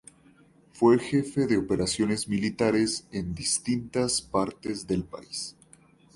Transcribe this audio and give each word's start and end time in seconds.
Fue 0.73 0.97
jefe 0.97 1.45
de 1.45 1.57
operaciones 1.57 2.27
militares 2.27 3.07
en 3.11 3.35
distintas 3.35 4.19
partes 4.19 4.87
del 4.87 5.03
país. 5.03 5.55